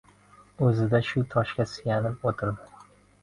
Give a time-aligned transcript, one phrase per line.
[0.67, 2.73] O‘zida shu toshga suyanib o‘tirdi.